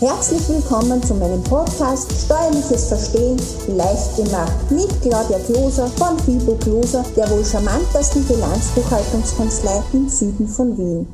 Herzlich 0.00 0.48
willkommen 0.48 1.00
zu 1.04 1.14
meinem 1.14 1.42
Podcast 1.44 2.10
Steuerliches 2.24 2.88
Verstehen 2.88 3.40
leicht 3.68 4.16
gemacht 4.16 4.68
mit 4.68 4.88
Claudia 5.00 5.38
Kloser 5.38 5.86
von 5.86 6.18
Fibo 6.18 6.56
Kloser, 6.56 7.04
der 7.16 7.30
wohl 7.30 7.44
charmantesten 7.44 8.26
Bilanzbuchhaltungskanzlei 8.26 9.84
im 9.92 10.08
Süden 10.08 10.48
von 10.48 10.76
Wien. 10.76 11.06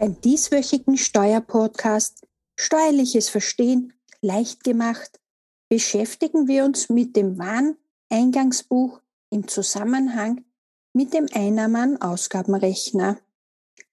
Beim 0.00 0.20
dieswöchigen 0.20 0.96
Steuerpodcast 0.96 2.26
Steuerliches 2.56 3.28
Verstehen 3.28 3.92
leicht 4.20 4.64
gemacht 4.64 5.20
beschäftigen 5.68 6.48
wir 6.48 6.64
uns 6.64 6.88
mit 6.88 7.14
dem 7.14 7.38
Wareneingangsbuch 7.38 9.00
im 9.30 9.46
Zusammenhang 9.46 10.44
mit 10.92 11.14
dem 11.14 11.28
Einnahmen-Ausgabenrechner. 11.32 13.16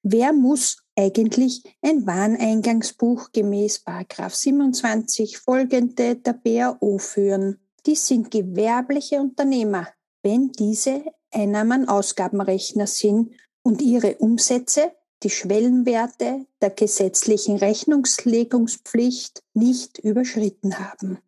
Wer 0.02 0.34
muss 0.34 0.81
eigentlich 0.98 1.64
ein 1.82 2.06
Wareneingangsbuch 2.06 3.32
gemäß 3.32 3.84
27 3.86 5.38
folgende 5.38 6.16
der 6.16 6.34
BAO 6.34 6.98
führen? 6.98 7.60
Dies 7.86 8.08
sind 8.08 8.32
gewerbliche 8.32 9.20
Unternehmer, 9.20 9.88
wenn 10.24 10.52
diese 10.52 11.04
Einnahmen-Ausgabenrechner 11.32 12.88
sind 12.88 13.34
und 13.64 13.82
ihre 13.82 14.18
Umsätze 14.18 14.92
die 15.24 15.30
Schwellenwerte 15.30 16.46
der 16.62 16.70
gesetzlichen 16.72 17.58
Rechnungslegungspflicht 17.58 19.44
nicht 19.54 20.00
überschritten 20.00 20.80
haben. 20.80 21.20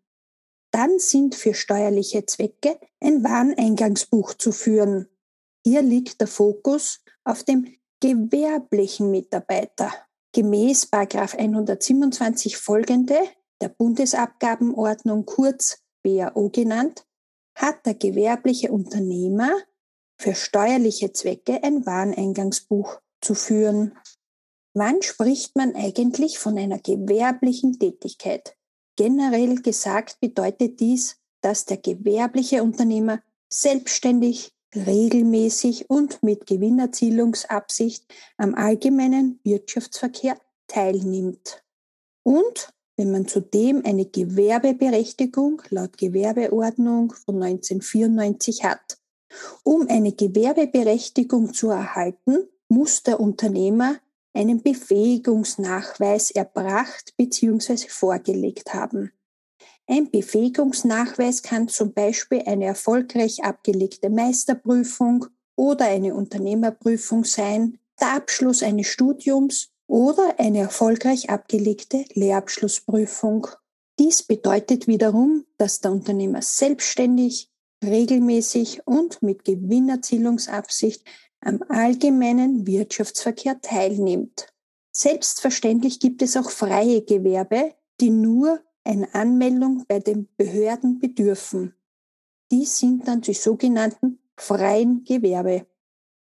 Dann 0.72 0.98
sind 0.98 1.36
für 1.36 1.54
steuerliche 1.54 2.26
Zwecke 2.26 2.80
ein 3.00 3.24
Wareneingangsbuch 3.24 4.34
zu 4.34 4.52
führen. 4.52 5.08
Hier 5.64 5.84
liegt 5.84 6.20
der 6.20 6.28
Fokus 6.28 7.02
auf 7.24 7.44
dem 7.44 7.68
gewerblichen 8.04 9.12
Mitarbeiter. 9.12 9.90
Gemäß 10.34 10.90
127 10.92 12.58
folgende 12.58 13.18
der 13.62 13.70
Bundesabgabenordnung 13.70 15.26
kurz 15.26 15.82
BAO 16.04 16.50
genannt, 16.50 17.06
hat 17.56 17.86
der 17.86 17.94
gewerbliche 17.94 18.74
Unternehmer 18.74 19.52
für 20.18 20.36
steuerliche 20.36 21.14
Zwecke 21.14 21.64
ein 21.64 21.86
Wareneingangsbuch 21.86 23.00
zu 23.22 23.36
führen. 23.36 23.98
Wann 24.74 25.02
spricht 25.02 25.56
man 25.56 25.74
eigentlich 25.74 26.40
von 26.40 26.58
einer 26.58 26.80
gewerblichen 26.80 27.80
Tätigkeit? 27.80 28.58
Generell 28.98 29.62
gesagt 29.62 30.20
bedeutet 30.20 30.82
dies, 30.82 31.22
dass 31.40 31.64
der 31.64 31.78
gewerbliche 31.78 32.64
Unternehmer 32.64 33.24
selbstständig 33.48 34.53
regelmäßig 34.76 35.90
und 35.90 36.24
mit 36.24 36.48
Gewinnerzielungsabsicht 36.48 38.06
am 38.38 38.56
allgemeinen 38.56 39.40
Wirtschaftsverkehr 39.44 40.38
teilnimmt. 40.68 41.64
Und 42.24 42.74
wenn 42.96 43.12
man 43.12 43.28
zudem 43.28 43.84
eine 43.86 44.06
Gewerbeberechtigung 44.06 45.62
laut 45.70 45.98
Gewerbeordnung 45.98 47.14
von 47.14 47.42
1994 47.42 48.64
hat. 48.64 48.98
Um 49.64 49.88
eine 49.88 50.12
Gewerbeberechtigung 50.12 51.54
zu 51.54 51.70
erhalten, 51.70 52.48
muss 52.68 53.02
der 53.02 53.20
Unternehmer 53.20 53.98
einen 54.34 54.62
Befähigungsnachweis 54.62 56.32
erbracht 56.32 57.14
bzw. 57.18 57.88
vorgelegt 57.90 58.74
haben. 58.74 59.12
Ein 59.86 60.10
Befähigungsnachweis 60.10 61.44
kann 61.44 61.68
zum 61.68 61.94
Beispiel 61.94 62.44
eine 62.46 62.66
erfolgreich 62.66 63.44
abgelegte 63.44 64.10
Meisterprüfung 64.10 65.26
oder 65.56 65.86
eine 65.86 66.16
Unternehmerprüfung 66.16 67.26
sein, 67.26 67.80
der 68.00 68.14
Abschluss 68.14 68.64
eines 68.64 68.88
Studiums 68.88 69.70
oder 69.88 70.40
eine 70.40 70.60
erfolgreich 70.60 71.30
abgelegte 71.30 72.06
Lehrabschlussprüfung. 72.14 73.48
Dies 74.00 74.24
bedeutet 74.24 74.88
wiederum, 74.88 75.46
dass 75.58 75.82
der 75.82 75.92
Unternehmer 75.92 76.42
selbstständig, 76.42 77.50
regelmäßig 77.84 78.88
und 78.88 79.22
mit 79.22 79.44
Gewinnerzielungsabsicht 79.44 81.04
am 81.42 81.62
allgemeinen 81.68 82.66
Wirtschaftsverkehr 82.66 83.60
teilnimmt. 83.62 84.48
Selbstverständlich 84.92 86.00
gibt 86.00 86.22
es 86.22 86.38
auch 86.38 86.50
freie 86.50 87.02
Gewerbe, 87.02 87.74
die 88.00 88.10
nur 88.10 88.62
eine 88.84 89.14
Anmeldung 89.14 89.86
bei 89.88 90.00
den 90.00 90.28
Behörden 90.38 91.00
bedürfen. 91.00 91.76
Die 92.52 92.66
sind 92.66 93.08
dann 93.08 93.22
die 93.22 93.34
sogenannten 93.34 94.20
freien 94.36 95.04
Gewerbe. 95.04 95.66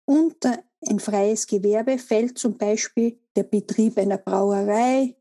Unter 0.05 0.63
ein 0.87 0.99
freies 0.99 1.47
Gewerbe 1.47 1.97
fällt 1.97 2.37
zum 2.37 2.57
Beispiel 2.57 3.19
der 3.35 3.43
Betrieb 3.43 3.97
einer 3.97 4.17
Brauerei, 4.17 5.15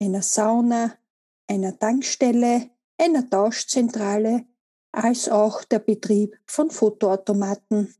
einer 0.00 0.22
Sauna, 0.22 0.94
einer 1.48 1.78
Tankstelle, 1.78 2.70
einer 2.98 3.28
Tauschzentrale, 3.28 4.46
als 4.92 5.28
auch 5.28 5.64
der 5.64 5.80
Betrieb 5.80 6.38
von 6.46 6.70
Fotoautomaten. 6.70 7.94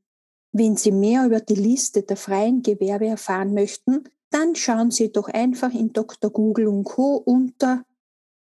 Wenn 0.52 0.76
Sie 0.76 0.92
mehr 0.92 1.26
über 1.26 1.40
die 1.40 1.56
Liste 1.56 2.02
der 2.02 2.16
freien 2.16 2.62
Gewerbe 2.62 3.06
erfahren 3.06 3.54
möchten, 3.54 4.04
dann 4.30 4.54
schauen 4.54 4.92
Sie 4.92 5.10
doch 5.10 5.28
einfach 5.28 5.72
in 5.72 5.92
Dr. 5.92 6.30
Google 6.30 6.68
und 6.68 6.84
Co. 6.84 7.16
unter 7.16 7.84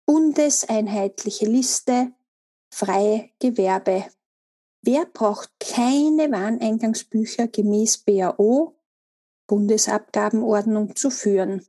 Bundeseinheitliche 0.06 1.46
Liste 1.46 2.12
freie 2.72 3.30
Gewerbe. 3.38 4.06
Wer 4.82 5.06
braucht 5.06 5.50
keine 5.60 6.32
Wareneingangsbücher 6.32 7.48
gemäß 7.48 7.98
BAO 7.98 8.74
Bundesabgabenordnung 9.46 10.96
zu 10.96 11.10
führen? 11.10 11.66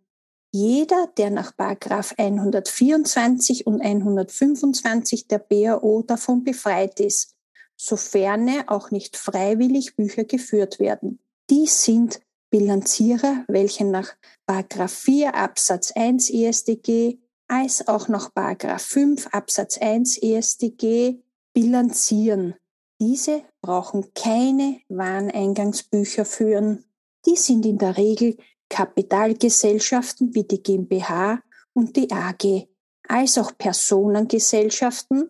Jeder, 0.51 1.07
der 1.17 1.31
nach 1.31 1.53
124 1.57 3.67
und 3.67 3.81
125 3.81 5.27
der 5.27 5.39
BAO 5.39 6.03
davon 6.03 6.43
befreit 6.43 6.99
ist, 6.99 7.35
sofern 7.75 8.67
auch 8.67 8.91
nicht 8.91 9.17
freiwillig 9.17 9.95
Bücher 9.95 10.23
geführt 10.23 10.79
werden. 10.79 11.19
Dies 11.49 11.83
sind 11.83 12.21
Bilanzierer, 12.49 13.43
welche 13.47 13.85
nach 13.85 14.15
4 14.47 15.33
Absatz 15.33 15.91
1 15.91 16.29
ESDG 16.29 17.19
als 17.53 17.87
auch 17.87 18.07
nach 18.07 18.31
5 18.33 19.27
Absatz 19.27 19.77
1 19.77 20.17
ESDG 20.23 21.19
bilanzieren. 21.53 22.55
Diese 22.99 23.43
brauchen 23.61 24.11
keine 24.15 24.79
Wareneingangsbücher 24.89 26.25
führen. 26.25 26.83
Die 27.27 27.35
sind 27.35 27.63
in 27.67 27.77
der 27.77 27.95
Regel 27.95 28.37
Kapitalgesellschaften 28.69 30.33
wie 30.33 30.45
die 30.45 30.63
GmbH 30.63 31.43
und 31.73 31.95
die 31.95 32.11
AG, 32.11 32.67
als 33.07 33.37
auch 33.37 33.55
Personengesellschaften, 33.55 35.29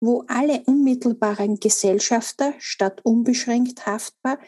wo 0.00 0.24
alle 0.26 0.64
unmittelbaren 0.66 1.60
Gesellschafter 1.60 2.52
statt 2.58 3.00
unbeschränkt 3.04 3.86
haftbar 3.86 4.40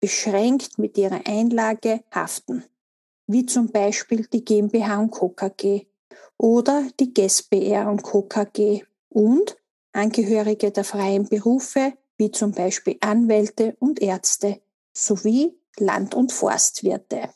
beschränkt 0.00 0.78
mit 0.78 0.96
ihrer 0.96 1.26
Einlage 1.26 2.02
haften, 2.10 2.64
wie 3.26 3.44
zum 3.44 3.70
Beispiel 3.70 4.26
die 4.32 4.46
GmbH 4.46 4.98
und 4.98 5.10
Co. 5.10 5.28
KG 5.28 5.89
oder 6.40 6.88
die 6.98 7.12
GESBR 7.12 7.86
und 7.90 8.02
Co. 8.02 8.26
Und 9.10 9.56
Angehörige 9.92 10.70
der 10.70 10.84
freien 10.84 11.28
Berufe, 11.28 11.92
wie 12.16 12.30
zum 12.30 12.52
Beispiel 12.52 12.96
Anwälte 13.00 13.76
und 13.78 14.00
Ärzte, 14.00 14.62
sowie 14.96 15.58
Land- 15.78 16.14
und 16.14 16.32
Forstwirte. 16.32 17.30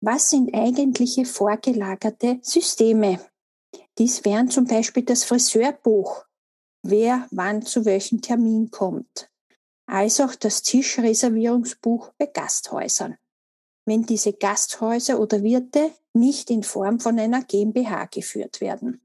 Was 0.00 0.30
sind 0.30 0.54
eigentliche 0.54 1.24
vorgelagerte 1.24 2.38
Systeme? 2.42 3.20
Dies 3.96 4.24
wären 4.24 4.48
zum 4.48 4.66
Beispiel 4.66 5.02
das 5.02 5.24
Friseurbuch, 5.24 6.24
wer 6.82 7.26
wann 7.32 7.62
zu 7.62 7.84
welchem 7.84 8.20
Termin 8.20 8.70
kommt, 8.70 9.30
als 9.86 10.20
auch 10.20 10.36
das 10.36 10.62
Tischreservierungsbuch 10.62 12.12
bei 12.18 12.26
Gasthäusern 12.26 13.16
wenn 13.88 14.04
diese 14.04 14.32
Gasthäuser 14.32 15.18
oder 15.18 15.42
Wirte 15.42 15.90
nicht 16.12 16.50
in 16.50 16.62
Form 16.62 17.00
von 17.00 17.18
einer 17.18 17.42
GmbH 17.42 18.06
geführt 18.06 18.60
werden. 18.60 19.00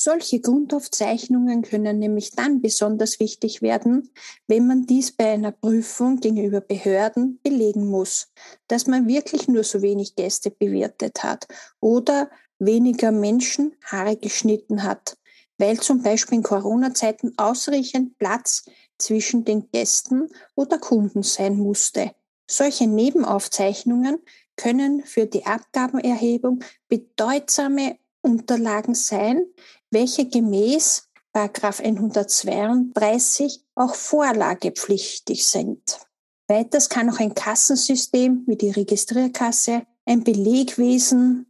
Solche 0.00 0.40
Grundaufzeichnungen 0.40 1.62
können 1.62 1.98
nämlich 1.98 2.30
dann 2.30 2.62
besonders 2.62 3.18
wichtig 3.18 3.62
werden, 3.62 4.10
wenn 4.46 4.66
man 4.68 4.86
dies 4.86 5.10
bei 5.10 5.32
einer 5.32 5.50
Prüfung 5.50 6.20
gegenüber 6.20 6.60
Behörden 6.60 7.40
belegen 7.42 7.88
muss, 7.88 8.28
dass 8.68 8.86
man 8.86 9.08
wirklich 9.08 9.48
nur 9.48 9.64
so 9.64 9.82
wenig 9.82 10.14
Gäste 10.14 10.52
bewirtet 10.52 11.24
hat 11.24 11.48
oder 11.80 12.30
weniger 12.60 13.10
Menschen 13.10 13.74
Haare 13.84 14.16
geschnitten 14.16 14.84
hat, 14.84 15.18
weil 15.58 15.80
zum 15.80 16.02
Beispiel 16.02 16.38
in 16.38 16.44
Corona-Zeiten 16.44 17.34
ausreichend 17.36 18.18
Platz 18.18 18.66
zwischen 18.98 19.44
den 19.44 19.68
Gästen 19.72 20.28
oder 20.54 20.78
Kunden 20.78 21.24
sein 21.24 21.58
musste, 21.58 22.12
solche 22.50 22.86
Nebenaufzeichnungen 22.86 24.18
können 24.56 25.04
für 25.04 25.26
die 25.26 25.44
Abgabenerhebung 25.46 26.64
bedeutsame 26.88 27.98
Unterlagen 28.22 28.94
sein, 28.94 29.44
welche 29.90 30.26
gemäß 30.28 31.08
132 31.32 33.64
auch 33.74 33.94
vorlagepflichtig 33.94 35.46
sind. 35.46 36.00
Weiters 36.48 36.88
kann 36.88 37.10
auch 37.10 37.20
ein 37.20 37.34
Kassensystem 37.34 38.44
wie 38.46 38.56
die 38.56 38.70
Registrierkasse, 38.70 39.82
ein 40.04 40.24
Belegwesen 40.24 41.44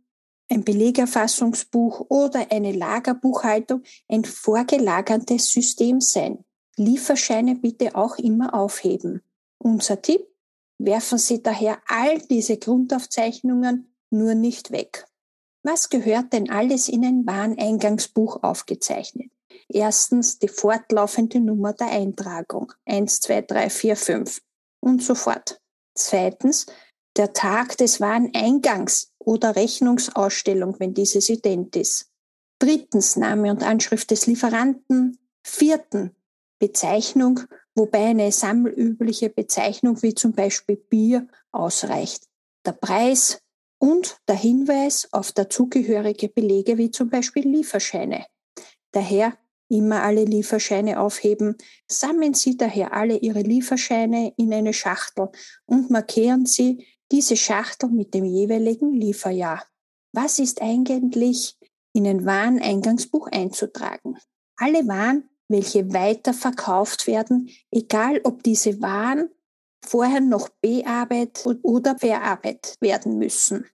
ein 0.51 0.65
Belegerfassungsbuch 0.65 2.07
oder 2.09 2.51
eine 2.51 2.73
Lagerbuchhaltung 2.73 3.83
ein 4.09 4.25
vorgelagertes 4.25 5.53
System 5.53 6.01
sein. 6.01 6.45
Lieferscheine 6.77 7.57
bitte 7.57 7.95
auch 7.95 8.19
immer 8.19 8.55
aufheben. 8.55 9.23
Unser 9.59 10.01
Tipp, 10.01 10.27
werfen 10.79 11.19
Sie 11.19 11.43
daher 11.43 11.81
all 11.87 12.19
diese 12.19 12.57
Grundaufzeichnungen 12.57 13.95
nur 14.11 14.35
nicht 14.35 14.71
weg. 14.71 15.07
Was 15.63 15.91
gehört 15.91 16.33
denn 16.33 16.51
alles 16.51 16.89
in 16.89 17.05
ein 17.05 17.27
Wareneingangsbuch 17.27 18.43
aufgezeichnet? 18.43 19.31
Erstens 19.69 20.39
die 20.39 20.49
fortlaufende 20.49 21.41
Nummer 21.41 21.73
der 21.73 21.89
Eintragung. 21.89 22.73
1, 22.87 23.21
2, 23.21 23.43
3, 23.43 23.71
4, 23.71 23.97
5 23.97 24.43
und 24.81 25.03
so 25.03 25.15
fort. 25.15 25.61
Zweitens 25.95 26.67
der 27.17 27.33
Tag 27.33 27.77
des 27.77 28.01
Wareneingangs 28.01 29.13
oder 29.19 29.57
Rechnungsausstellung, 29.57 30.77
wenn 30.79 30.95
dieses 30.95 31.29
ident 31.29 31.75
ist. 31.77 32.07
Drittens 32.61 33.17
Name 33.17 33.51
und 33.51 33.63
Anschrift 33.63 34.11
des 34.11 34.27
Lieferanten. 34.27 35.19
Vierten 35.45 36.15
Bezeichnung, 36.59 37.41
wobei 37.79 38.07
eine 38.07 38.33
sammelübliche 38.33 39.31
Bezeichnung 39.31 40.03
wie 40.03 40.15
zum 40.15 40.33
Beispiel 40.33 40.77
Bier 40.77 41.29
ausreicht. 41.53 42.25
Der 42.67 42.73
Preis 42.73 43.41
und 43.79 44.19
der 44.29 44.37
Hinweis 44.37 45.09
auf 45.13 45.33
dazugehörige 45.33 46.29
Belege 46.29 46.77
wie 46.77 46.91
zum 46.91 47.09
Beispiel 47.09 47.49
Lieferscheine. 47.49 48.27
Daher 48.91 49.39
immer 49.69 50.03
alle 50.03 50.25
Lieferscheine 50.25 50.99
aufheben. 50.99 51.57
Sammeln 51.87 52.35
Sie 52.35 52.57
daher 52.57 52.93
alle 52.93 53.19
Ihre 53.19 53.43
Lieferscheine 53.43 54.33
in 54.37 54.53
eine 54.53 54.73
Schachtel 54.73 55.29
und 55.67 55.91
markieren 55.91 56.47
Sie 56.47 56.87
diese 57.13 57.37
Schachtel 57.37 57.91
mit 57.91 58.15
dem 58.15 58.25
jeweiligen 58.25 58.93
Lieferjahr. 58.93 59.65
Was 60.13 60.39
ist 60.39 60.63
eigentlich 60.63 61.57
in 61.93 62.07
ein 62.07 62.25
Wareneingangsbuch 62.25 63.29
einzutragen? 63.29 64.17
Alle 64.57 64.87
Waren, 64.89 65.29
welche 65.49 65.93
weiterverkauft 65.93 67.07
werden, 67.07 67.49
egal 67.71 68.21
ob 68.25 68.43
diese 68.43 68.81
Waren 68.81 69.31
vorher 69.85 70.21
noch 70.21 70.49
bearbeitet 70.61 71.59
oder 71.63 71.99
verarbeitet 71.99 72.77
werden 72.81 73.19
müssen. 73.19 73.67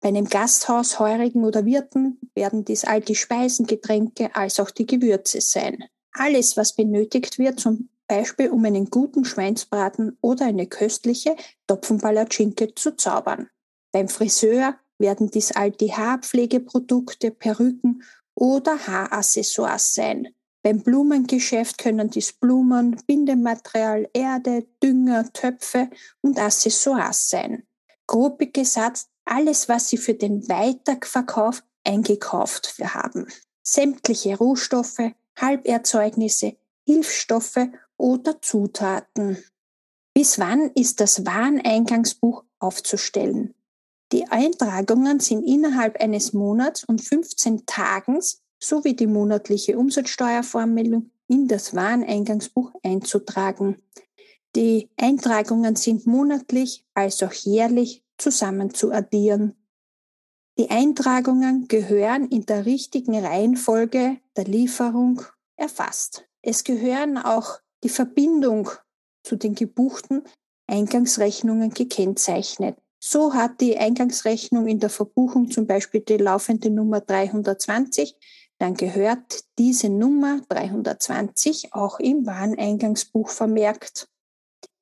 Bei 0.00 0.08
einem 0.08 0.28
Gasthaus, 0.28 1.00
Heurigen 1.00 1.44
oder 1.44 1.64
Wirten 1.64 2.20
werden 2.34 2.64
dies 2.64 2.84
all 2.84 3.00
die 3.00 3.16
Speisen, 3.16 3.66
Getränke 3.66 4.34
als 4.34 4.60
auch 4.60 4.70
die 4.70 4.86
Gewürze 4.86 5.40
sein. 5.40 5.84
Alles, 6.12 6.56
was 6.56 6.74
benötigt 6.74 7.38
wird, 7.38 7.58
zum 7.58 7.88
Beispiel 8.06 8.50
um 8.50 8.64
einen 8.64 8.86
guten 8.86 9.24
Schweinsbraten 9.24 10.16
oder 10.20 10.46
eine 10.46 10.66
köstliche 10.66 11.36
Topfenpalatschinke 11.66 12.74
zu 12.74 12.96
zaubern. 12.96 13.48
Beim 13.92 14.08
Friseur 14.08 14.78
werden 14.98 15.30
dies 15.30 15.52
all 15.52 15.72
die 15.72 15.92
Haarpflegeprodukte, 15.92 17.30
Perücken 17.32 18.02
oder 18.34 18.86
Haaraccessoires 18.86 19.94
sein. 19.94 20.28
Beim 20.62 20.82
Blumengeschäft 20.82 21.78
können 21.78 22.10
dies 22.10 22.32
Blumen, 22.32 23.00
Bindematerial, 23.06 24.08
Erde, 24.12 24.66
Dünger, 24.82 25.32
Töpfe 25.32 25.88
und 26.20 26.38
Accessoires 26.38 27.28
sein. 27.28 27.64
Grob 28.06 28.40
gesagt, 28.52 29.06
alles, 29.24 29.68
was 29.68 29.88
Sie 29.88 29.98
für 29.98 30.14
den 30.14 30.48
Weiterverkauf 30.48 31.62
eingekauft 31.84 32.74
haben. 32.82 33.28
Sämtliche 33.62 34.36
Rohstoffe, 34.36 35.12
Halberzeugnisse, 35.38 36.56
Hilfsstoffe 36.86 37.68
oder 37.96 38.40
Zutaten. 38.40 39.42
Bis 40.14 40.38
wann 40.38 40.70
ist 40.74 41.00
das 41.00 41.24
Wareneingangsbuch 41.24 42.44
aufzustellen? 42.58 43.54
Die 44.10 44.26
Eintragungen 44.28 45.20
sind 45.20 45.44
innerhalb 45.44 46.00
eines 46.00 46.32
Monats 46.32 46.82
und 46.84 47.02
15 47.02 47.66
Tagens 47.66 48.42
sowie 48.58 48.94
die 48.94 49.06
monatliche 49.06 49.78
Umsatzsteuervoranmeldung 49.78 51.10
in 51.28 51.48
das 51.48 51.74
Wareneingangsbuch 51.74 52.72
einzutragen. 52.82 53.82
Die 54.56 54.88
Eintragungen 54.96 55.76
sind 55.76 56.06
monatlich 56.06 56.84
als 56.94 57.22
auch 57.22 57.32
jährlich 57.32 58.02
zusammen 58.16 58.74
zu 58.74 58.92
addieren. 58.92 59.54
Die 60.58 60.70
Eintragungen 60.70 61.68
gehören 61.68 62.28
in 62.28 62.44
der 62.46 62.66
richtigen 62.66 63.14
Reihenfolge 63.14 64.18
der 64.36 64.44
Lieferung 64.44 65.22
erfasst. 65.56 66.24
Es 66.42 66.64
gehören 66.64 67.16
auch 67.18 67.60
die 67.84 67.88
Verbindung 67.88 68.70
zu 69.22 69.36
den 69.36 69.54
gebuchten 69.54 70.24
Eingangsrechnungen 70.66 71.70
gekennzeichnet. 71.70 72.76
So 73.00 73.34
hat 73.34 73.60
die 73.60 73.78
Eingangsrechnung 73.78 74.66
in 74.66 74.80
der 74.80 74.90
Verbuchung 74.90 75.50
zum 75.50 75.66
Beispiel 75.66 76.00
die 76.00 76.16
laufende 76.16 76.70
Nummer 76.70 77.00
320, 77.00 78.16
dann 78.58 78.74
gehört 78.74 79.44
diese 79.58 79.88
Nummer 79.88 80.40
320 80.48 81.74
auch 81.74 82.00
im 82.00 82.26
Wareneingangsbuch 82.26 83.30
vermerkt. 83.30 84.08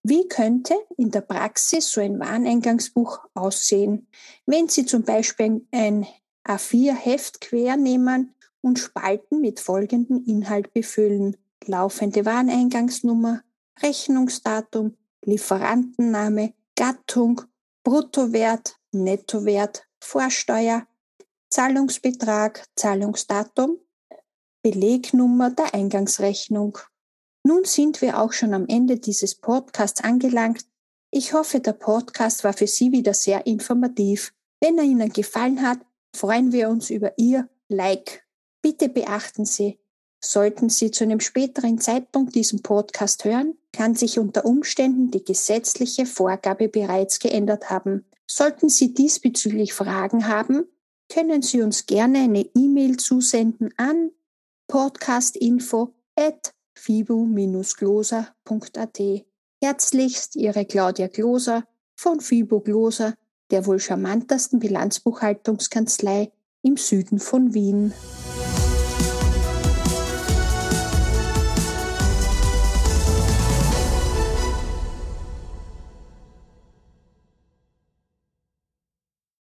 Wie 0.02 0.28
könnte 0.28 0.74
in 0.96 1.10
der 1.10 1.20
Praxis 1.20 1.90
so 1.90 2.00
ein 2.00 2.18
Wareneingangsbuch 2.18 3.18
aussehen, 3.34 4.08
wenn 4.46 4.68
Sie 4.68 4.86
zum 4.86 5.02
Beispiel 5.02 5.66
ein 5.72 6.06
A4-Heft 6.46 7.40
quer 7.40 7.76
nehmen 7.76 8.34
und 8.60 8.78
Spalten 8.78 9.40
mit 9.40 9.60
folgendem 9.60 10.24
Inhalt 10.24 10.72
befüllen? 10.72 11.36
Laufende 11.66 12.24
Wareneingangsnummer, 12.24 13.42
Rechnungsdatum, 13.82 14.96
Lieferantenname, 15.24 16.54
Gattung, 16.76 17.42
Bruttowert, 17.82 18.76
Nettowert, 18.92 19.86
Vorsteuer, 20.00 20.86
Zahlungsbetrag, 21.50 22.66
Zahlungsdatum, 22.76 23.78
Belegnummer 24.62 25.50
der 25.50 25.74
Eingangsrechnung. 25.74 26.78
Nun 27.44 27.64
sind 27.64 28.00
wir 28.02 28.20
auch 28.20 28.32
schon 28.32 28.52
am 28.52 28.66
Ende 28.66 28.98
dieses 28.98 29.36
Podcasts 29.36 30.02
angelangt. 30.02 30.64
Ich 31.12 31.32
hoffe, 31.32 31.60
der 31.60 31.74
Podcast 31.74 32.42
war 32.42 32.52
für 32.52 32.66
Sie 32.66 32.90
wieder 32.90 33.14
sehr 33.14 33.46
informativ. 33.46 34.34
Wenn 34.60 34.78
er 34.78 34.84
Ihnen 34.84 35.12
gefallen 35.12 35.62
hat, 35.62 35.78
freuen 36.14 36.50
wir 36.50 36.68
uns 36.68 36.90
über 36.90 37.12
Ihr 37.16 37.48
Like. 37.68 38.26
Bitte 38.60 38.88
beachten 38.88 39.44
Sie, 39.44 39.78
sollten 40.20 40.68
Sie 40.68 40.90
zu 40.90 41.04
einem 41.04 41.20
späteren 41.20 41.78
Zeitpunkt 41.78 42.34
diesen 42.34 42.62
Podcast 42.62 43.24
hören, 43.24 43.56
kann 43.72 43.94
sich 43.94 44.18
unter 44.18 44.44
Umständen 44.44 45.12
die 45.12 45.22
gesetzliche 45.24 46.06
Vorgabe 46.06 46.68
bereits 46.68 47.20
geändert 47.20 47.70
haben. 47.70 48.04
Sollten 48.26 48.68
Sie 48.68 48.92
diesbezüglich 48.92 49.72
Fragen 49.72 50.26
haben, 50.26 50.64
können 51.08 51.42
Sie 51.42 51.62
uns 51.62 51.86
gerne 51.86 52.20
eine 52.20 52.46
E-Mail 52.54 52.96
zusenden 52.96 53.74
an 53.76 54.12
podcastinfo 54.68 55.94
at 56.16 56.54
fibo-gloser.at. 56.74 59.00
Herzlichst 59.62 60.36
Ihre 60.36 60.66
Claudia 60.66 61.08
Gloser 61.08 61.64
von 61.96 62.20
Fibo 62.20 62.60
Gloser, 62.60 63.14
der 63.50 63.66
wohl 63.66 63.80
charmantesten 63.80 64.58
Bilanzbuchhaltungskanzlei 64.58 66.30
im 66.62 66.76
Süden 66.76 67.18
von 67.18 67.54
Wien. 67.54 67.94